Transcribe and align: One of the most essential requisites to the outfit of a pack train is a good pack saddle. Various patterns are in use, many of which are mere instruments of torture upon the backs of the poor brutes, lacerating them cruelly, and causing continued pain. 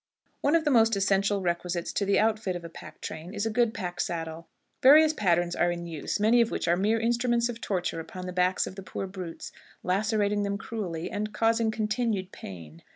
One 0.41 0.55
of 0.55 0.65
the 0.65 0.71
most 0.71 0.95
essential 0.95 1.41
requisites 1.43 1.93
to 1.93 2.05
the 2.05 2.17
outfit 2.19 2.55
of 2.55 2.63
a 2.65 2.69
pack 2.69 3.01
train 3.01 3.35
is 3.35 3.45
a 3.45 3.51
good 3.51 3.71
pack 3.71 3.99
saddle. 4.01 4.47
Various 4.81 5.13
patterns 5.13 5.55
are 5.55 5.69
in 5.71 5.85
use, 5.85 6.19
many 6.19 6.41
of 6.41 6.49
which 6.49 6.67
are 6.67 6.75
mere 6.75 6.99
instruments 6.99 7.49
of 7.49 7.61
torture 7.61 7.99
upon 7.99 8.25
the 8.25 8.33
backs 8.33 8.65
of 8.65 8.73
the 8.73 8.81
poor 8.81 9.05
brutes, 9.05 9.51
lacerating 9.83 10.41
them 10.41 10.57
cruelly, 10.57 11.11
and 11.11 11.31
causing 11.35 11.69
continued 11.69 12.31
pain. 12.31 12.81